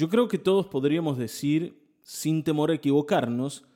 Yo 0.00 0.08
creo 0.08 0.28
que 0.28 0.38
todos 0.38 0.66
podríamos 0.66 1.18
decir, 1.18 1.78
sin 2.00 2.42
temor 2.42 2.70
a 2.70 2.74
equivocarnos, 2.76 3.66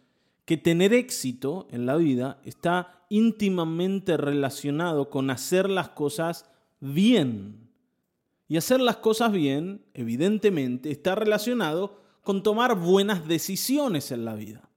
que 0.47 0.57
tener 0.57 0.95
éxito 0.95 1.69
en 1.71 1.85
la 1.85 1.97
vida 1.97 2.41
está 2.47 3.05
íntimamente 3.11 4.17
relacionado 4.17 5.11
con 5.11 5.29
hacer 5.29 5.69
las 5.69 5.91
cosas 5.91 6.51
bien. 6.81 7.69
Y 8.49 8.57
hacer 8.57 8.81
las 8.81 8.97
cosas 8.97 9.33
bien, 9.33 9.85
evidentemente, 9.93 10.91
está 10.91 11.15
relacionado 11.15 12.01
con 12.23 12.43
tomar 12.43 12.75
buenas 12.75 13.29
decisiones 13.29 14.11
en 14.11 14.25
la 14.25 14.35
vida. 14.35 14.71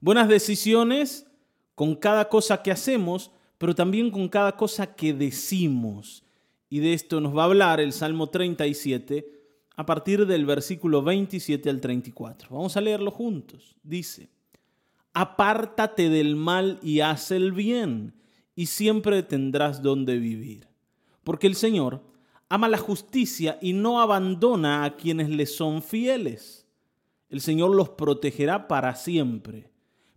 Buenas 0.00 0.26
decisiones 0.26 1.26
con 1.74 1.96
cada 1.96 2.30
cosa 2.30 2.62
que 2.62 2.70
hacemos, 2.70 3.30
pero 3.58 3.74
también 3.74 4.10
con 4.10 4.26
cada 4.26 4.56
cosa 4.56 4.94
que 4.94 5.12
decimos. 5.12 6.24
Y 6.70 6.78
de 6.78 6.94
esto 6.94 7.20
nos 7.20 7.36
va 7.36 7.42
a 7.42 7.44
hablar 7.44 7.78
el 7.78 7.92
Salmo 7.92 8.30
37 8.30 9.41
a 9.76 9.86
partir 9.86 10.26
del 10.26 10.44
versículo 10.46 11.02
27 11.02 11.70
al 11.70 11.80
34. 11.80 12.48
Vamos 12.50 12.76
a 12.76 12.80
leerlo 12.80 13.10
juntos. 13.10 13.76
Dice, 13.82 14.28
apártate 15.14 16.08
del 16.08 16.36
mal 16.36 16.78
y 16.82 17.00
haz 17.00 17.30
el 17.30 17.52
bien, 17.52 18.14
y 18.54 18.66
siempre 18.66 19.22
tendrás 19.22 19.82
donde 19.82 20.18
vivir. 20.18 20.68
Porque 21.24 21.46
el 21.46 21.54
Señor 21.54 22.02
ama 22.48 22.68
la 22.68 22.78
justicia 22.78 23.58
y 23.62 23.72
no 23.72 24.00
abandona 24.00 24.84
a 24.84 24.96
quienes 24.96 25.30
le 25.30 25.46
son 25.46 25.82
fieles. 25.82 26.66
El 27.30 27.40
Señor 27.40 27.74
los 27.74 27.90
protegerá 27.90 28.68
para 28.68 28.94
siempre, 28.94 29.70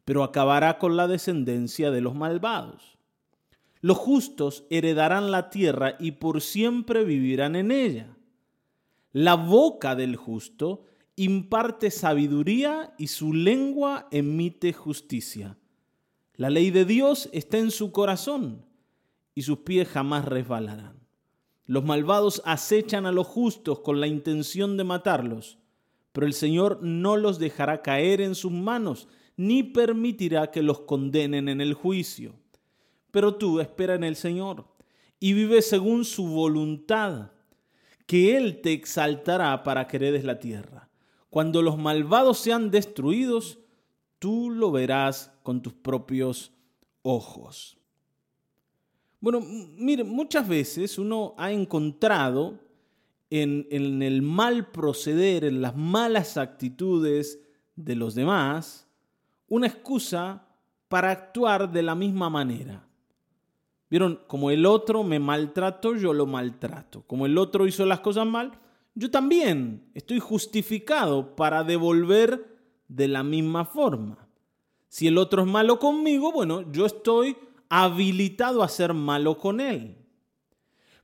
pero 0.04 0.24
acabará 0.24 0.78
con 0.78 0.98
la 0.98 1.08
descendencia 1.08 1.92
de 1.92 2.02
los 2.02 2.14
malvados. 2.14 2.98
Los 3.80 3.98
justos 3.98 4.66
heredarán 4.70 5.32
la 5.32 5.50
tierra 5.50 5.96
y 6.00 6.12
por 6.12 6.42
siempre 6.42 7.06
vivirán 7.06 7.56
en 7.56 7.72
ella. 7.72 8.15
La 9.18 9.36
boca 9.36 9.96
del 9.96 10.18
justo 10.18 10.84
imparte 11.16 11.90
sabiduría 11.90 12.94
y 12.98 13.08
su 13.08 13.32
lengua 13.32 14.10
emite 14.12 14.74
justicia. 14.74 15.58
La 16.34 16.50
ley 16.50 16.70
de 16.70 16.84
Dios 16.84 17.30
está 17.32 17.58
en 17.60 17.72
su 17.72 17.94
corazón 17.94 18.66
y 19.34 19.44
sus 19.44 19.60
pies 19.60 19.88
jamás 19.88 20.26
resbalarán. 20.26 21.00
Los 21.66 21.86
malvados 21.86 22.42
acechan 22.44 23.06
a 23.06 23.14
los 23.14 23.26
justos 23.26 23.80
con 23.80 24.02
la 24.02 24.08
intención 24.08 24.76
de 24.76 24.84
matarlos, 24.84 25.60
pero 26.12 26.28
el 26.28 26.34
Señor 26.34 26.80
no 26.82 27.16
los 27.16 27.40
dejará 27.40 27.82
caer 27.82 28.20
en 28.20 28.36
sus 28.36 28.52
manos, 28.52 29.08
ni 29.38 29.64
permitirá 29.64 30.52
que 30.52 30.62
los 30.62 30.82
condenen 30.82 31.48
en 31.48 31.62
el 31.62 31.74
juicio. 31.74 32.36
Pero 33.12 33.36
tú 33.36 33.62
espera 33.62 33.96
en 33.96 34.04
el 34.04 34.18
Señor 34.18 34.66
y 35.22 35.32
vive 35.32 35.62
según 35.62 36.04
su 36.04 36.28
voluntad 36.28 37.32
que 38.06 38.38
Él 38.38 38.62
te 38.62 38.74
exaltará 38.74 39.64
para 39.64 39.88
que 39.88 39.98
heredes 39.98 40.24
la 40.24 40.40
tierra. 40.40 40.90
Cuando 41.30 41.62
los 41.62 41.78
malvados 41.78 42.38
sean 42.40 42.72
destruidos, 42.72 43.60
tú 44.20 44.50
lo 44.50 44.72
verás 44.72 45.34
con 45.44 45.62
tus 45.62 45.74
propios 45.74 46.54
ojos. 47.02 47.78
Bueno, 49.20 49.42
mire, 49.42 50.04
muchas 50.04 50.48
veces 50.48 51.00
uno 51.00 51.34
ha 51.38 51.52
encontrado 51.52 52.60
en, 53.30 53.68
en, 53.72 54.02
el 54.02 54.22
mal 54.22 54.72
proceder, 54.72 55.46
en 55.46 55.62
las 55.62 55.76
malas 55.76 56.38
actitudes 56.38 57.42
de 57.76 57.96
los 57.96 58.14
demás, 58.14 58.88
una 59.48 59.68
excusa 59.68 60.48
para 60.88 61.12
actuar 61.12 61.72
de 61.72 61.82
la 61.82 61.96
misma 61.96 62.30
manera. 62.30 62.88
Vieron, 63.90 64.20
como 64.28 64.52
el 64.52 64.66
otro 64.66 65.04
me 65.04 65.20
maltrató, 65.20 65.96
yo 65.96 66.14
lo 66.14 66.26
maltrato. 66.26 67.04
Como 67.08 67.26
el 67.26 67.38
otro 67.38 67.68
hizo 67.68 67.86
las 67.86 68.00
cosas 68.00 68.26
mal, 68.26 68.60
yo 68.96 69.12
también 69.12 69.90
estoy 69.94 70.20
justificado 70.20 71.36
para 71.36 71.64
devolver 71.64 72.58
de 72.88 73.08
la 73.08 73.24
misma 73.24 73.66
forma. 73.66 74.28
Si 74.88 75.08
el 75.08 75.18
otro 75.18 75.44
es 75.44 75.48
malo 75.48 75.80
conmigo, 75.80 76.32
bueno, 76.32 76.72
yo 76.72 76.86
estoy 76.86 77.36
habilitado 77.70 78.64
a 78.64 78.70
ser 78.70 78.94
malo 78.94 79.38
con 79.38 79.60
él. 79.60 79.98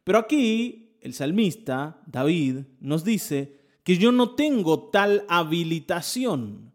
Pero 0.04 0.20
aquí 0.20 0.96
el 1.02 1.14
salmista, 1.14 2.02
David, 2.06 2.60
nos 2.80 3.04
dice 3.04 3.60
que 3.84 3.98
yo 3.98 4.12
no 4.12 4.36
tengo 4.36 4.90
tal 4.90 5.26
habilitación, 5.28 6.72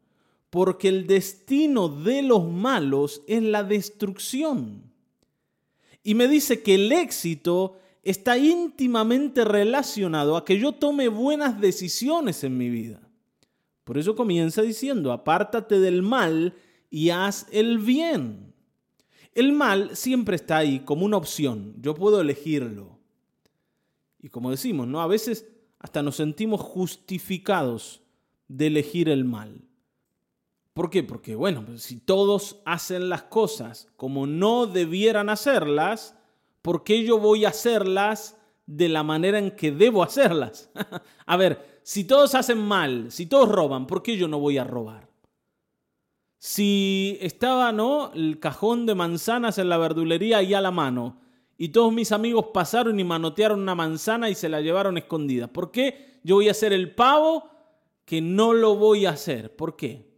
porque 0.51 0.89
el 0.89 1.07
destino 1.07 1.89
de 1.89 2.23
los 2.23 2.45
malos 2.45 3.23
es 3.27 3.43
la 3.43 3.63
destrucción. 3.63 4.93
Y 6.07 6.15
me 6.15 6.29
dice 6.29 6.63
que 6.63 6.77
el 6.77 6.93
éxito 6.93 7.79
está 8.05 8.39
íntimamente 8.39 9.45
relacionado 9.45 10.37
a 10.37 10.45
que 10.45 10.57
yo 10.57 10.71
tome 10.71 11.09
buenas 11.09 11.61
decisiones 11.61 12.45
en 12.45 12.57
mi 12.57 12.71
vida. 12.71 13.01
Por 13.83 13.99
eso 13.99 14.15
comienza 14.15 14.63
diciendo, 14.63 15.11
apártate 15.11 15.81
del 15.81 16.03
mal 16.03 16.55
y 16.91 17.11
haz 17.11 17.49
el 17.51 17.79
bien. 17.79 18.55
El 19.35 19.53
mal 19.53 19.97
siempre 19.97 20.37
está 20.37 20.59
ahí 20.59 20.79
como 20.79 21.05
una 21.05 21.17
opción, 21.17 21.75
yo 21.81 21.97
puedo 21.97 22.21
elegirlo. 22.21 23.01
Y 24.23 24.29
como 24.29 24.53
decimos, 24.53 24.87
¿no? 24.87 25.03
A 25.03 25.09
veces 25.09 25.49
hasta 25.81 26.05
nos 26.05 26.15
sentimos 26.15 26.61
justificados 26.61 28.01
de 28.47 28.69
elegir 28.69 29.09
el 29.09 29.25
mal. 29.25 29.61
¿Por 30.77 30.91
qué? 30.91 31.03
Porque, 31.03 31.35
bueno, 31.35 31.65
pues, 31.65 31.85
si 31.85 31.97
todos 32.01 32.61
hacen 32.67 33.09
las 33.09 33.23
cosas 33.23 33.89
como 33.97 34.27
no 34.27 34.67
debieran 34.67 35.31
hacerlas, 35.31 36.15
¿por 36.61 36.85
qué 36.85 37.03
yo 37.03 37.19
voy 37.19 37.47
a 37.47 37.49
hacerlas 37.49 38.37
de 38.67 38.91
la 38.91 39.03
manera 39.03 39.39
en 39.39 39.53
que 39.53 39.73
debo 39.73 40.03
hacerlas? 40.03 40.69
a 41.25 41.37
ver, 41.39 41.81
si 41.83 42.05
todos 42.05 42.35
hacen 42.35 42.59
mal, 42.59 43.11
si 43.11 43.25
todos 43.25 43.49
roban, 43.49 43.87
¿por 43.87 44.03
qué 44.03 44.19
yo 44.19 44.29
no 44.29 44.39
voy 44.39 44.59
a 44.59 44.65
robar? 44.65 45.09
Si 46.37 47.17
estaba, 47.23 47.73
¿no? 47.73 48.13
El 48.13 48.39
cajón 48.39 48.85
de 48.85 48.95
manzanas 48.95 49.57
en 49.57 49.71
la 49.71 49.79
verdulería 49.79 50.37
ahí 50.37 50.53
a 50.53 50.61
la 50.61 50.73
mano 50.73 51.23
y 51.57 51.71
todos 51.71 51.91
mis 51.91 52.13
amigos 52.13 52.49
pasaron 52.53 53.01
y 53.01 53.05
manotearon 53.05 53.61
una 53.63 53.75
manzana 53.75 54.29
y 54.29 54.35
se 54.35 54.51
la 54.51 54.61
llevaron 54.61 54.99
escondida. 54.99 55.51
¿Por 55.51 55.71
qué 55.71 56.21
yo 56.23 56.35
voy 56.35 56.49
a 56.49 56.51
hacer 56.51 56.75
el 56.75 56.95
pavo 56.95 57.49
que 58.05 58.21
no 58.21 58.53
lo 58.53 58.77
voy 58.77 59.07
a 59.07 59.11
hacer? 59.13 59.57
¿Por 59.57 59.75
qué? 59.75 60.16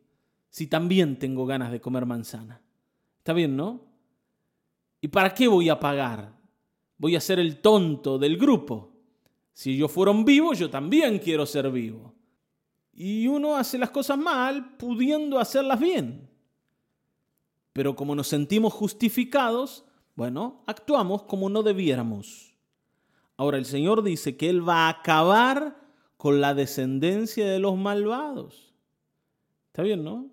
Si 0.49 0.67
también 0.67 1.19
tengo 1.19 1.47
ganas 1.47 1.71
de 1.71 1.81
comer 1.81 2.07
manzana? 2.07 2.61
Está 3.19 3.33
bien, 3.33 3.57
¿no? 3.57 3.85
¿Y 5.01 5.09
para 5.09 5.35
qué 5.35 5.49
voy 5.49 5.69
a 5.69 5.79
pagar? 5.79 6.33
Voy 6.97 7.15
a 7.15 7.21
ser 7.21 7.39
el 7.39 7.61
tonto 7.61 8.19
del 8.19 8.37
grupo. 8.37 8.93
Si 9.53 9.75
ellos 9.75 9.91
fueron 9.91 10.25
vivos, 10.25 10.59
yo 10.59 10.71
también 10.71 11.19
quiero 11.19 11.47
ser 11.47 11.71
vivo. 11.71 12.15
Y 12.93 13.29
uno 13.29 13.57
hace 13.57 13.79
las 13.79 13.91
cosas 13.91 14.19
mal 14.19 14.77
pudiendo 14.77 15.39
hacerlas 15.39 15.79
bien. 15.79 16.29
Pero 17.73 17.95
como 17.95 18.15
nos 18.17 18.27
sentimos 18.27 18.73
justificados, 18.73 19.85
bueno, 20.17 20.65
actuamos 20.67 21.23
como 21.23 21.49
no 21.49 21.63
debiéramos. 21.63 22.57
Ahora 23.37 23.57
el 23.57 23.67
Señor 23.67 24.03
dice 24.03 24.37
que 24.37 24.51
Él 24.51 24.69
va 24.69 24.87
a 24.87 24.89
acabar 24.89 25.81
con 26.17 26.41
la 26.41 26.55
descendencia 26.55 27.49
de 27.49 27.61
los 27.61 27.77
malvados. 27.77 28.75
Está 29.69 29.85
bien, 29.85 30.03
¿no? 30.03 30.29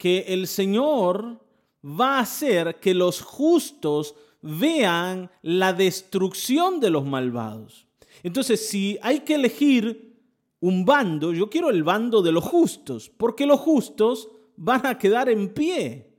Que 0.00 0.24
el 0.28 0.46
Señor 0.46 1.44
va 1.84 2.16
a 2.16 2.20
hacer 2.20 2.80
que 2.80 2.94
los 2.94 3.20
justos 3.20 4.14
vean 4.40 5.30
la 5.42 5.74
destrucción 5.74 6.80
de 6.80 6.88
los 6.88 7.04
malvados. 7.04 7.86
Entonces, 8.22 8.66
si 8.66 8.98
hay 9.02 9.20
que 9.20 9.34
elegir 9.34 10.16
un 10.60 10.86
bando, 10.86 11.34
yo 11.34 11.50
quiero 11.50 11.68
el 11.68 11.84
bando 11.84 12.22
de 12.22 12.32
los 12.32 12.44
justos, 12.44 13.10
porque 13.10 13.44
los 13.44 13.60
justos 13.60 14.30
van 14.56 14.86
a 14.86 14.96
quedar 14.96 15.28
en 15.28 15.52
pie 15.52 16.10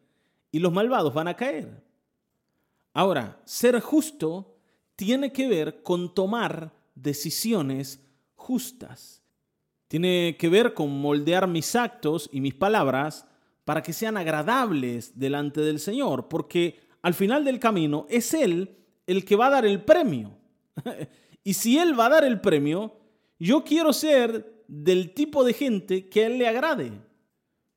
y 0.52 0.59
los 0.59 0.72
malvados 0.72 1.12
van 1.12 1.30
a 1.30 1.36
caer. 1.36 1.84
Ahora, 2.94 3.42
ser 3.46 3.80
justo 3.80 4.59
tiene 4.96 5.34
que 5.34 5.48
ver 5.48 5.81
con 5.81 6.13
tomar 6.13 6.72
decisiones 6.94 8.00
justas. 8.36 9.24
Tiene 9.88 10.38
que 10.38 10.50
ver 10.50 10.75
con 10.75 11.01
moldear 11.01 11.48
mis 11.48 11.75
actos 11.75 12.30
y 12.31 12.42
mis 12.42 12.54
palabras 12.54 13.25
para 13.66 13.84
que 13.84 13.94
sean 13.94 14.18
agradables 14.18 15.18
delante 15.18 15.62
del 15.62 15.80
Señor, 15.80 16.28
porque 16.28 16.80
al 17.02 17.13
final 17.13 17.46
del 17.46 17.60
camino 17.60 18.06
es 18.10 18.34
Él 18.34 18.78
el 19.08 19.25
que 19.25 19.36
va 19.36 19.48
a 19.48 19.52
dar 19.52 19.66
el 19.66 19.81
premio. 19.84 20.38
y 21.44 21.54
si 21.54 21.78
Él 21.78 22.00
va 22.00 22.08
a 22.08 22.10
dar 22.10 22.24
el 22.24 22.42
premio, 22.42 22.98
yo 23.40 23.63
quiero 23.63 23.94
ser 23.94 24.63
del 24.68 25.13
tipo 25.13 25.44
de 25.44 25.54
gente 25.54 26.10
que 26.10 26.25
Él 26.25 26.38
le 26.38 26.48
agrade. 26.48 26.92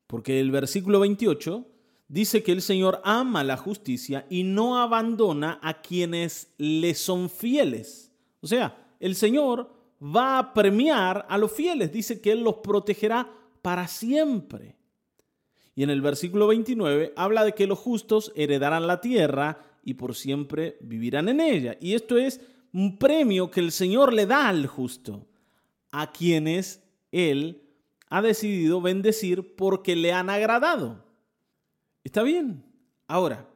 Porque 0.07 0.41
el 0.41 0.51
versículo 0.51 1.01
28 1.01 1.67
dice 2.09 2.43
que 2.43 2.53
el 2.53 2.63
Señor 2.63 3.01
ama 3.05 3.43
la 3.43 3.57
justicia 3.57 4.27
y 4.29 4.45
no 4.45 4.79
abandona 4.79 5.59
a 5.63 5.81
quienes 5.81 6.53
le 6.59 6.95
son 6.95 7.31
fieles. 7.31 8.13
O 8.41 8.47
sea, 8.47 8.77
el 9.01 9.17
Señor 9.17 9.73
va 10.01 10.39
a 10.39 10.55
premiar 10.55 11.27
a 11.29 11.39
los 11.39 11.51
fieles. 11.51 11.91
Dice 11.93 12.21
que 12.21 12.33
Él 12.33 12.43
los 12.43 12.57
protegerá 12.57 13.33
para 13.63 13.89
siempre. 13.89 14.77
Y 15.75 15.83
en 15.83 15.91
el 15.91 16.01
versículo 16.01 16.47
29 16.47 17.13
habla 17.17 17.45
de 17.45 17.53
que 17.53 17.67
los 17.67 17.79
justos 17.79 18.33
heredarán 18.37 18.87
la 18.87 19.01
tierra 19.01 19.59
y 19.83 19.95
por 19.95 20.15
siempre 20.15 20.77
vivirán 20.81 21.29
en 21.29 21.41
ella. 21.41 21.77
Y 21.81 21.95
esto 21.95 22.17
es 22.17 22.41
un 22.73 22.99
premio 22.99 23.51
que 23.51 23.61
el 23.61 23.73
Señor 23.73 24.13
le 24.13 24.27
da 24.27 24.49
al 24.49 24.67
justo, 24.67 25.27
a 25.91 26.13
quienes 26.13 26.83
Él 27.13 27.63
ha 28.09 28.23
decidido 28.23 28.81
bendecir 28.81 29.55
porque 29.57 29.97
le 29.97 30.13
han 30.13 30.31
agradado. 30.31 31.05
Está 32.03 32.23
bien. 32.23 32.65
Ahora, 33.07 33.49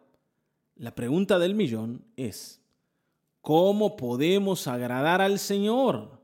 la 0.76 0.94
pregunta 0.94 1.38
del 1.38 1.55
millón 1.55 2.05
es, 2.17 2.61
¿cómo 3.41 3.97
podemos 3.97 4.67
agradar 4.67 5.21
al 5.21 5.38
Señor 5.38 6.21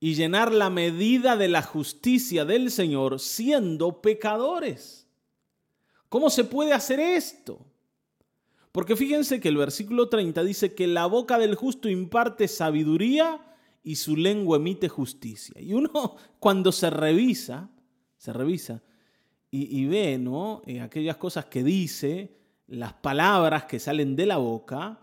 y 0.00 0.14
llenar 0.14 0.52
la 0.52 0.70
medida 0.70 1.36
de 1.36 1.48
la 1.48 1.62
justicia 1.62 2.44
del 2.44 2.70
Señor 2.70 3.20
siendo 3.20 4.00
pecadores? 4.00 5.06
¿Cómo 6.12 6.28
se 6.28 6.44
puede 6.44 6.74
hacer 6.74 7.00
esto? 7.00 7.64
Porque 8.70 8.96
fíjense 8.96 9.40
que 9.40 9.48
el 9.48 9.56
versículo 9.56 10.10
30 10.10 10.44
dice 10.44 10.74
que 10.74 10.86
la 10.86 11.06
boca 11.06 11.38
del 11.38 11.54
justo 11.54 11.88
imparte 11.88 12.48
sabiduría 12.48 13.40
y 13.82 13.96
su 13.96 14.14
lengua 14.14 14.58
emite 14.58 14.90
justicia. 14.90 15.58
Y 15.58 15.72
uno 15.72 16.16
cuando 16.38 16.70
se 16.70 16.90
revisa, 16.90 17.70
se 18.18 18.30
revisa 18.30 18.82
y, 19.50 19.86
ve, 19.86 20.18
¿no? 20.18 20.60
Eh, 20.66 20.82
aquellas 20.82 21.16
cosas 21.16 21.46
que 21.46 21.64
dice, 21.64 22.36
las 22.66 22.92
palabras 22.92 23.64
que 23.64 23.78
salen 23.78 24.14
de 24.14 24.26
la 24.26 24.36
boca, 24.36 25.00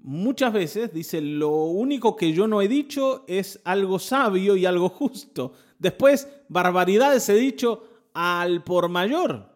muchas 0.00 0.52
veces 0.52 0.92
dice, 0.92 1.22
lo 1.22 1.64
único 1.64 2.14
que 2.14 2.34
yo 2.34 2.46
no 2.46 2.60
he 2.60 2.68
dicho 2.68 3.24
es 3.26 3.58
algo 3.64 3.98
sabio 3.98 4.54
y 4.58 4.66
algo 4.66 4.90
justo. 4.90 5.54
Después, 5.78 6.28
barbaridades 6.50 7.26
he 7.30 7.36
dicho 7.36 8.10
al 8.12 8.62
por 8.62 8.90
mayor. 8.90 9.51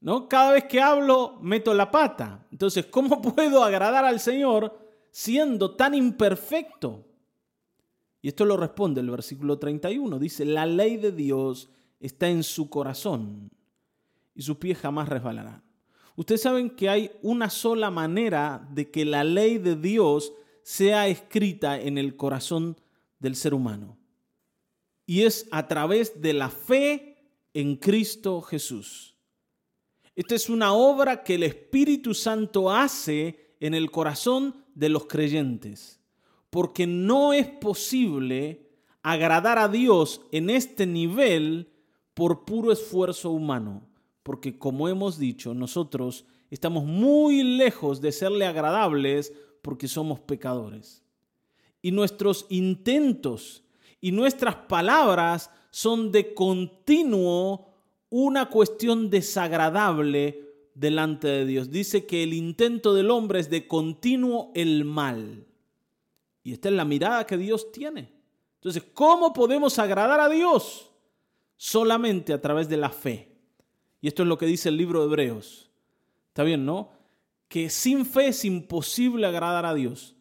¿No? 0.00 0.28
Cada 0.28 0.52
vez 0.52 0.64
que 0.64 0.80
hablo 0.80 1.38
meto 1.40 1.74
la 1.74 1.90
pata. 1.90 2.46
Entonces, 2.50 2.86
¿cómo 2.86 3.20
puedo 3.34 3.62
agradar 3.62 4.04
al 4.04 4.20
Señor 4.20 4.78
siendo 5.10 5.76
tan 5.76 5.94
imperfecto? 5.94 7.06
Y 8.22 8.28
esto 8.28 8.44
lo 8.44 8.56
responde 8.56 9.00
el 9.00 9.10
versículo 9.10 9.58
31. 9.58 10.18
Dice, 10.18 10.44
la 10.44 10.66
ley 10.66 10.96
de 10.96 11.12
Dios 11.12 11.70
está 12.00 12.28
en 12.28 12.42
su 12.42 12.68
corazón 12.68 13.50
y 14.34 14.42
sus 14.42 14.56
pies 14.56 14.78
jamás 14.78 15.08
resbalarán. 15.08 15.62
Ustedes 16.16 16.42
saben 16.42 16.70
que 16.70 16.88
hay 16.88 17.10
una 17.22 17.48
sola 17.48 17.90
manera 17.90 18.66
de 18.72 18.90
que 18.90 19.04
la 19.04 19.24
ley 19.24 19.58
de 19.58 19.76
Dios 19.76 20.32
sea 20.62 21.08
escrita 21.08 21.80
en 21.80 21.96
el 21.96 22.16
corazón 22.16 22.76
del 23.18 23.36
ser 23.36 23.54
humano. 23.54 23.96
Y 25.06 25.22
es 25.22 25.48
a 25.50 25.66
través 25.66 26.20
de 26.20 26.34
la 26.34 26.50
fe 26.50 27.16
en 27.54 27.76
Cristo 27.76 28.42
Jesús. 28.42 29.09
Esta 30.20 30.34
es 30.34 30.50
una 30.50 30.74
obra 30.74 31.24
que 31.24 31.36
el 31.36 31.44
Espíritu 31.44 32.12
Santo 32.12 32.70
hace 32.70 33.54
en 33.58 33.72
el 33.72 33.90
corazón 33.90 34.54
de 34.74 34.90
los 34.90 35.06
creyentes, 35.06 35.98
porque 36.50 36.86
no 36.86 37.32
es 37.32 37.46
posible 37.46 38.68
agradar 39.02 39.58
a 39.58 39.66
Dios 39.66 40.20
en 40.30 40.50
este 40.50 40.84
nivel 40.84 41.72
por 42.12 42.44
puro 42.44 42.70
esfuerzo 42.70 43.30
humano, 43.30 43.88
porque 44.22 44.58
como 44.58 44.90
hemos 44.90 45.18
dicho, 45.18 45.54
nosotros 45.54 46.26
estamos 46.50 46.84
muy 46.84 47.42
lejos 47.42 48.02
de 48.02 48.12
serle 48.12 48.44
agradables 48.44 49.32
porque 49.62 49.88
somos 49.88 50.20
pecadores. 50.20 51.02
Y 51.80 51.92
nuestros 51.92 52.44
intentos 52.50 53.64
y 54.02 54.12
nuestras 54.12 54.54
palabras 54.54 55.50
son 55.70 56.12
de 56.12 56.34
continuo 56.34 57.69
una 58.10 58.50
cuestión 58.50 59.08
desagradable 59.08 60.50
delante 60.74 61.28
de 61.28 61.46
Dios. 61.46 61.70
Dice 61.70 62.06
que 62.06 62.24
el 62.24 62.34
intento 62.34 62.92
del 62.92 63.10
hombre 63.10 63.38
es 63.40 63.48
de 63.48 63.66
continuo 63.66 64.50
el 64.54 64.84
mal. 64.84 65.46
Y 66.42 66.52
esta 66.52 66.68
es 66.68 66.74
la 66.74 66.84
mirada 66.84 67.26
que 67.26 67.36
Dios 67.36 67.70
tiene. 67.72 68.12
Entonces, 68.56 68.82
¿cómo 68.92 69.32
podemos 69.32 69.78
agradar 69.78 70.20
a 70.20 70.28
Dios? 70.28 70.90
Solamente 71.56 72.32
a 72.32 72.40
través 72.40 72.68
de 72.68 72.76
la 72.76 72.90
fe. 72.90 73.36
Y 74.00 74.08
esto 74.08 74.22
es 74.22 74.28
lo 74.28 74.38
que 74.38 74.46
dice 74.46 74.68
el 74.68 74.76
libro 74.76 75.00
de 75.00 75.06
Hebreos. 75.06 75.70
Está 76.28 76.42
bien, 76.42 76.66
¿no? 76.66 76.90
Que 77.48 77.70
sin 77.70 78.04
fe 78.04 78.28
es 78.28 78.44
imposible 78.44 79.26
agradar 79.26 79.66
a 79.66 79.74
Dios. 79.74 80.16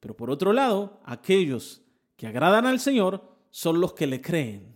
Pero 0.00 0.16
por 0.16 0.30
otro 0.30 0.52
lado, 0.52 1.00
aquellos 1.04 1.82
que 2.16 2.26
agradan 2.26 2.66
al 2.66 2.80
Señor 2.80 3.22
son 3.50 3.80
los 3.80 3.94
que 3.94 4.06
le 4.06 4.20
creen 4.20 4.75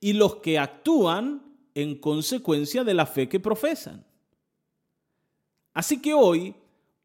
y 0.00 0.12
los 0.12 0.36
que 0.36 0.58
actúan 0.58 1.42
en 1.74 1.98
consecuencia 1.98 2.84
de 2.84 2.94
la 2.94 3.06
fe 3.06 3.28
que 3.28 3.40
profesan. 3.40 4.04
Así 5.72 6.00
que 6.00 6.14
hoy, 6.14 6.54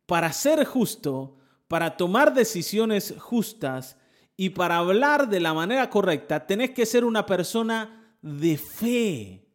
para 0.05 0.31
ser 0.31 0.63
justo, 0.65 1.35
para 1.67 1.97
tomar 1.97 2.33
decisiones 2.33 3.13
justas 3.19 3.97
y 4.37 4.49
para 4.49 4.77
hablar 4.77 5.29
de 5.29 5.39
la 5.39 5.53
manera 5.53 5.89
correcta, 5.89 6.45
tenés 6.45 6.71
que 6.71 6.85
ser 6.85 7.03
una 7.03 7.25
persona 7.25 8.15
de 8.21 8.57
fe, 8.57 9.45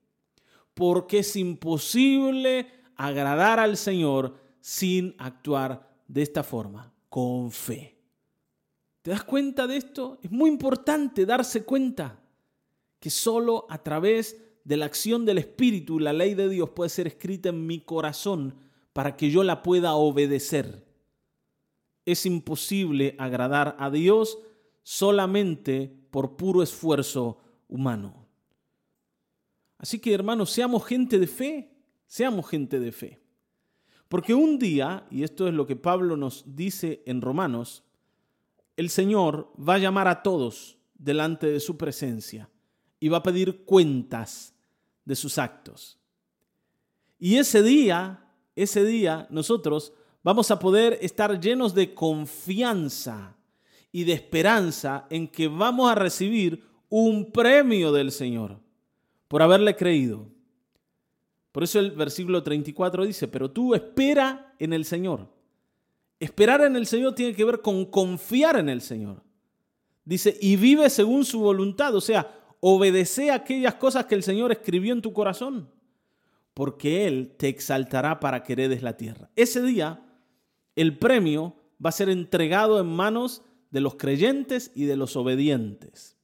porque 0.75 1.21
es 1.21 1.37
imposible 1.37 2.71
agradar 2.97 3.59
al 3.61 3.77
Señor 3.77 4.37
sin 4.61 5.15
actuar 5.19 5.89
de 6.09 6.23
esta 6.23 6.43
forma, 6.43 6.93
con 7.09 7.51
fe. 7.51 7.97
¿Te 9.03 9.13
das 9.13 9.25
cuenta 9.25 9.67
de 9.67 9.77
esto? 9.77 10.19
Es 10.23 10.31
muy 10.31 10.51
importante 10.51 11.25
darse 11.25 11.65
cuenta 11.65 12.21
que 13.01 13.11
solo 13.11 13.67
a 13.69 13.83
través 13.83 14.37
de 14.67 14.77
la 14.77 14.87
acción 14.87 15.25
del 15.25 15.39
Espíritu 15.39 16.01
la 16.01 16.13
ley 16.13 16.35
de 16.35 16.49
Dios 16.49 16.71
puede 16.71 16.91
ser 16.91 17.07
escrita 17.07 17.51
en 17.51 17.67
mi 17.67 17.81
corazón 17.81 18.57
para 18.93 19.17
que 19.17 19.31
yo 19.31 19.45
la 19.45 19.63
pueda 19.63 19.95
obedecer. 19.95 20.85
Es 22.05 22.27
imposible 22.27 23.15
agradar 23.19 23.77
a 23.79 23.91
Dios 23.91 24.39
solamente 24.83 25.95
por 26.11 26.37
puro 26.37 26.63
esfuerzo 26.63 27.39
humano. 27.69 28.27
Así 29.79 29.99
que 29.99 30.15
hermanos, 30.15 30.51
seamos 30.51 30.85
gente 30.85 31.19
de 31.19 31.27
fe, 31.27 31.71
seamos 32.07 32.49
gente 32.49 32.81
de 32.81 32.91
fe. 32.91 33.21
Porque 34.09 34.35
un 34.35 34.59
día, 34.59 35.07
y 35.11 35.23
esto 35.23 35.47
es 35.47 35.55
lo 35.55 35.67
que 35.67 35.77
Pablo 35.77 36.17
nos 36.17 36.57
dice 36.57 37.03
en 37.07 37.21
Romanos, 37.21 37.85
el 38.77 38.91
Señor 38.91 39.53
va 39.57 39.75
a 39.75 39.79
llamar 39.79 40.09
a 40.09 40.23
todos 40.23 40.79
delante 40.95 41.47
de 41.47 41.61
su 41.61 41.77
presencia 41.77 42.49
y 43.01 43.09
va 43.09 43.19
a 43.19 43.23
pedir 43.23 43.65
cuentas 43.65 44.55
de 45.05 45.17
sus 45.17 45.39
actos. 45.39 45.99
Y 47.19 47.37
ese 47.37 47.63
día, 47.63 48.25
ese 48.55 48.85
día 48.85 49.27
nosotros 49.31 49.93
vamos 50.23 50.51
a 50.51 50.59
poder 50.59 50.99
estar 51.01 51.41
llenos 51.41 51.75
de 51.75 51.95
confianza 51.95 53.37
y 53.93 54.05
de 54.05 54.13
esperanza 54.13 55.07
en 55.11 55.29
que 55.29 55.49
vamos 55.49 55.91
a 55.91 55.95
recibir 55.95 56.63
un 56.89 57.31
premio 57.33 57.93
del 57.93 58.13
Señor 58.13 58.59
por 59.29 59.43
haberle 59.43 59.75
creído. 59.77 60.27
Por 61.53 61.65
eso 61.65 61.79
el 61.79 61.93
versículo 61.93 62.43
34 62.43 63.07
dice, 63.07 63.29
pero 63.29 63.51
tú 63.51 63.75
espera 63.75 64.55
en 64.59 64.73
el 64.75 64.85
Señor. 64.85 65.27
Esperar 66.21 66.61
en 66.63 66.77
el 66.77 66.87
Señor 66.87 67.15
tiene 67.15 67.35
que 67.35 67.45
ver 67.45 67.61
con 67.61 67.87
confiar 67.87 68.59
en 68.59 68.69
el 68.69 68.83
Señor. 68.83 69.23
Dice, 70.05 70.37
y 70.41 70.57
vive 70.57 70.89
según 70.91 71.25
su 71.25 71.41
voluntad. 71.41 71.95
O 71.95 72.01
sea, 72.01 72.46
obedece 72.69 73.31
aquellas 73.31 73.75
cosas 73.75 74.07
que 74.07 74.17
el 74.17 74.25
Señor 74.25 74.51
escribió 74.51 74.93
en 74.93 75.01
tu 75.01 75.13
corazón, 75.13 75.71
porque 76.53 77.07
Él 77.07 77.37
te 77.37 77.47
exaltará 77.47 78.19
para 78.19 78.43
que 78.43 78.55
heredes 78.55 78.83
la 78.83 78.97
tierra. 78.97 79.31
Ese 79.37 79.63
día, 79.63 80.03
el 80.75 80.99
premio 80.99 81.55
va 81.85 81.91
a 81.91 81.93
ser 81.93 82.09
entregado 82.09 82.81
en 82.81 82.89
manos 82.89 83.43
de 83.71 83.81
los 83.81 83.95
creyentes 83.95 84.73
y 84.75 84.87
de 84.87 84.97
los 84.97 85.15
obedientes. 85.17 86.17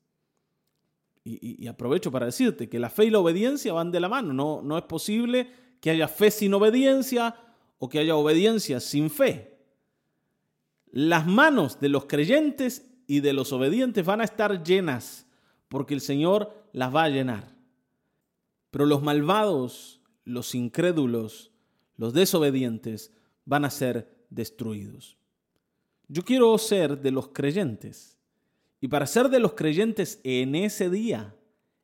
Y, 1.22 1.68
aprovecho 1.68 2.10
para 2.10 2.26
decirte 2.26 2.68
que 2.68 2.80
la 2.80 2.90
fe 2.90 3.04
y 3.04 3.10
la 3.10 3.20
obediencia 3.20 3.72
van 3.72 3.92
de 3.92 4.00
la 4.00 4.08
mano. 4.08 4.32
No, 4.32 4.62
no 4.62 4.76
es 4.76 4.84
posible 4.84 5.48
que 5.80 5.90
haya 5.90 6.08
fe 6.08 6.32
sin 6.32 6.52
obediencia 6.54 7.36
o 7.78 7.88
que 7.88 8.00
haya 8.00 8.16
obediencia 8.16 8.80
sin 8.80 9.10
fe. 9.10 9.60
Las 10.90 11.24
manos 11.24 11.78
de 11.78 11.88
los 11.88 12.06
creyentes 12.06 12.90
y 13.06 13.20
de 13.20 13.32
los 13.32 13.52
obedientes 13.52 14.04
van 14.04 14.20
a 14.20 14.24
estar 14.24 14.64
llenas 14.64 15.28
porque 15.72 15.94
el 15.94 16.02
Señor 16.02 16.52
las 16.74 16.94
va 16.94 17.04
a 17.04 17.08
llenar. 17.08 17.56
Pero 18.70 18.84
los 18.84 19.02
malvados, 19.02 20.02
los 20.22 20.54
incrédulos, 20.54 21.50
los 21.96 22.12
desobedientes 22.12 23.10
van 23.46 23.64
a 23.64 23.70
ser 23.70 24.14
destruidos. 24.28 25.16
Yo 26.08 26.26
quiero 26.26 26.58
ser 26.58 27.00
de 27.00 27.10
los 27.10 27.28
creyentes. 27.28 28.18
Y 28.82 28.88
para 28.88 29.06
ser 29.06 29.30
de 29.30 29.40
los 29.40 29.54
creyentes 29.54 30.20
en 30.24 30.56
ese 30.56 30.90
día, 30.90 31.34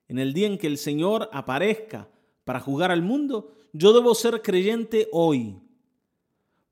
en 0.06 0.18
el 0.18 0.34
día 0.34 0.48
en 0.48 0.58
que 0.58 0.66
el 0.66 0.76
Señor 0.76 1.30
aparezca 1.32 2.10
para 2.44 2.60
jugar 2.60 2.90
al 2.90 3.00
mundo, 3.00 3.54
yo 3.72 3.94
debo 3.94 4.14
ser 4.14 4.42
creyente 4.42 5.08
hoy. 5.12 5.62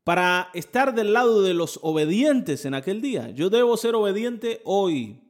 Para 0.05 0.51
estar 0.53 0.95
del 0.95 1.15
lado 1.15 1.41
de 1.41 1.55
los 1.55 1.79
obedientes 1.81 2.67
en 2.67 2.75
aquel 2.75 3.01
día, 3.01 3.31
yo 3.31 3.49
debo 3.49 3.75
ser 3.79 3.95
obediente 3.95 4.61
hoy. 4.65 5.23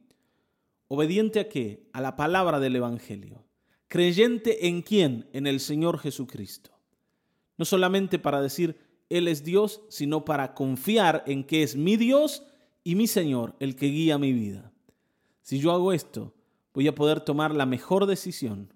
¿Obediente 0.87 1.39
a 1.39 1.49
qué? 1.49 1.87
A 1.91 2.01
la 2.01 2.15
palabra 2.15 2.59
del 2.59 2.75
Evangelio. 2.75 3.45
Creyente 3.89 4.67
en 4.67 4.81
quién? 4.81 5.29
En 5.33 5.45
el 5.45 5.59
Señor 5.59 5.99
Jesucristo. 5.99 6.71
No 7.57 7.65
solamente 7.65 8.19
para 8.19 8.41
decir 8.41 8.77
Él 9.09 9.27
es 9.27 9.43
Dios, 9.43 9.81
sino 9.89 10.23
para 10.23 10.53
confiar 10.53 11.23
en 11.27 11.43
que 11.43 11.63
es 11.63 11.75
mi 11.75 11.97
Dios 11.97 12.43
y 12.83 12.95
mi 12.95 13.07
Señor 13.07 13.55
el 13.59 13.75
que 13.75 13.87
guía 13.87 14.17
mi 14.17 14.31
vida. 14.31 14.71
Si 15.41 15.59
yo 15.59 15.71
hago 15.71 15.91
esto, 15.91 16.33
voy 16.73 16.87
a 16.87 16.95
poder 16.95 17.21
tomar 17.21 17.53
la 17.53 17.65
mejor 17.65 18.05
decisión. 18.05 18.73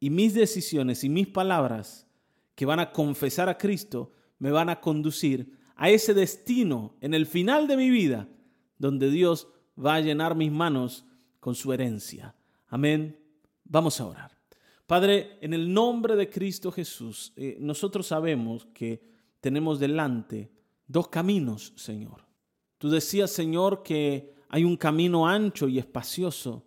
Y 0.00 0.10
mis 0.10 0.34
decisiones 0.34 1.04
y 1.04 1.08
mis 1.08 1.28
palabras 1.28 2.06
que 2.54 2.66
van 2.66 2.80
a 2.80 2.90
confesar 2.90 3.48
a 3.48 3.58
Cristo 3.58 4.12
me 4.38 4.50
van 4.50 4.70
a 4.70 4.80
conducir 4.80 5.52
a 5.76 5.90
ese 5.90 6.14
destino 6.14 6.96
en 7.00 7.14
el 7.14 7.26
final 7.26 7.68
de 7.68 7.76
mi 7.76 7.90
vida, 7.90 8.28
donde 8.78 9.10
Dios 9.10 9.48
va 9.78 9.96
a 9.96 10.00
llenar 10.00 10.34
mis 10.34 10.50
manos 10.50 11.04
con 11.40 11.54
su 11.54 11.72
herencia. 11.72 12.34
Amén. 12.68 13.18
Vamos 13.64 14.00
a 14.00 14.06
orar. 14.06 14.38
Padre, 14.86 15.38
en 15.40 15.52
el 15.52 15.72
nombre 15.72 16.16
de 16.16 16.30
Cristo 16.30 16.72
Jesús, 16.72 17.32
eh, 17.36 17.58
nosotros 17.60 18.06
sabemos 18.06 18.66
que 18.72 19.02
tenemos 19.40 19.78
delante 19.78 20.50
dos 20.86 21.08
caminos, 21.08 21.72
Señor. 21.76 22.24
Tú 22.78 22.88
decías, 22.88 23.30
Señor, 23.30 23.82
que 23.82 24.34
hay 24.48 24.64
un 24.64 24.76
camino 24.76 25.26
ancho 25.26 25.68
y 25.68 25.78
espacioso 25.78 26.64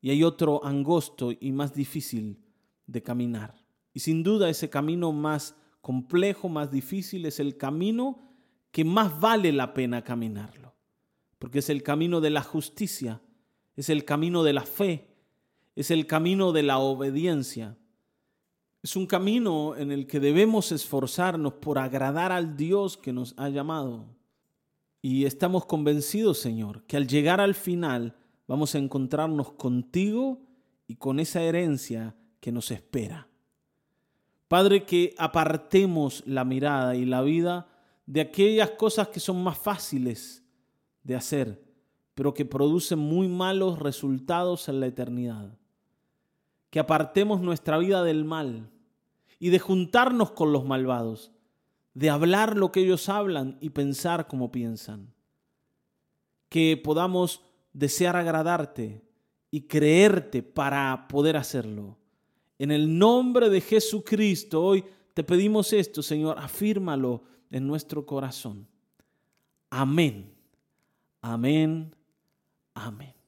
y 0.00 0.10
hay 0.10 0.22
otro 0.22 0.64
angosto 0.64 1.32
y 1.38 1.52
más 1.52 1.74
difícil 1.74 2.38
de 2.86 3.02
caminar. 3.02 3.54
Y 3.92 4.00
sin 4.00 4.22
duda 4.22 4.48
ese 4.48 4.70
camino 4.70 5.12
más 5.12 5.56
complejo, 5.80 6.48
más 6.48 6.70
difícil, 6.70 7.26
es 7.26 7.40
el 7.40 7.56
camino 7.56 8.32
que 8.70 8.84
más 8.84 9.20
vale 9.20 9.52
la 9.52 9.72
pena 9.72 10.02
caminarlo, 10.02 10.74
porque 11.38 11.60
es 11.60 11.70
el 11.70 11.82
camino 11.82 12.20
de 12.20 12.30
la 12.30 12.42
justicia, 12.42 13.20
es 13.76 13.88
el 13.88 14.04
camino 14.04 14.42
de 14.42 14.52
la 14.52 14.62
fe, 14.62 15.08
es 15.76 15.90
el 15.90 16.06
camino 16.06 16.52
de 16.52 16.62
la 16.62 16.78
obediencia. 16.78 17.76
Es 18.82 18.96
un 18.96 19.06
camino 19.06 19.76
en 19.76 19.90
el 19.90 20.06
que 20.06 20.20
debemos 20.20 20.70
esforzarnos 20.70 21.54
por 21.54 21.78
agradar 21.78 22.32
al 22.32 22.56
Dios 22.56 22.96
que 22.96 23.12
nos 23.12 23.34
ha 23.38 23.48
llamado. 23.48 24.06
Y 25.00 25.24
estamos 25.24 25.64
convencidos, 25.66 26.38
Señor, 26.38 26.84
que 26.84 26.96
al 26.96 27.06
llegar 27.06 27.40
al 27.40 27.54
final 27.54 28.14
vamos 28.46 28.74
a 28.74 28.78
encontrarnos 28.78 29.52
contigo 29.52 30.42
y 30.86 30.96
con 30.96 31.18
esa 31.18 31.42
herencia 31.42 32.14
que 32.40 32.52
nos 32.52 32.70
espera. 32.70 33.26
Padre, 34.48 34.84
que 34.84 35.14
apartemos 35.18 36.22
la 36.26 36.44
mirada 36.44 36.94
y 36.94 37.06
la 37.06 37.22
vida 37.22 37.66
de 38.06 38.20
aquellas 38.20 38.70
cosas 38.72 39.08
que 39.08 39.20
son 39.20 39.42
más 39.42 39.58
fáciles 39.58 40.44
de 41.02 41.16
hacer, 41.16 41.63
pero 42.14 42.34
que 42.34 42.44
producen 42.44 42.98
muy 42.98 43.28
malos 43.28 43.78
resultados 43.78 44.68
en 44.68 44.80
la 44.80 44.86
eternidad 44.86 45.58
que 46.74 46.80
apartemos 46.80 47.40
nuestra 47.40 47.78
vida 47.78 48.02
del 48.02 48.24
mal 48.24 48.68
y 49.38 49.50
de 49.50 49.60
juntarnos 49.60 50.32
con 50.32 50.52
los 50.52 50.64
malvados, 50.64 51.30
de 51.92 52.10
hablar 52.10 52.56
lo 52.56 52.72
que 52.72 52.80
ellos 52.80 53.08
hablan 53.08 53.58
y 53.60 53.70
pensar 53.70 54.26
como 54.26 54.50
piensan. 54.50 55.14
Que 56.48 56.76
podamos 56.76 57.44
desear 57.72 58.16
agradarte 58.16 59.04
y 59.52 59.68
creerte 59.68 60.42
para 60.42 61.06
poder 61.06 61.36
hacerlo. 61.36 61.96
En 62.58 62.72
el 62.72 62.98
nombre 62.98 63.50
de 63.50 63.60
Jesucristo 63.60 64.60
hoy 64.60 64.84
te 65.14 65.22
pedimos 65.22 65.72
esto, 65.72 66.02
Señor, 66.02 66.40
afírmalo 66.40 67.22
en 67.52 67.68
nuestro 67.68 68.04
corazón. 68.04 68.66
Amén. 69.70 70.34
Amén. 71.20 71.94
Amén. 72.74 73.23